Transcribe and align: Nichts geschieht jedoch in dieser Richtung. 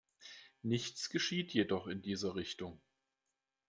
Nichts 0.63 1.11
geschieht 1.11 1.53
jedoch 1.53 1.85
in 1.85 2.01
dieser 2.01 2.33
Richtung. 2.35 2.81